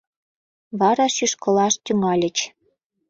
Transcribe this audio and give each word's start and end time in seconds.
Вара 0.79 1.07
шӱшкылаш 1.15 1.73
тӱҥальыч. 1.83 2.37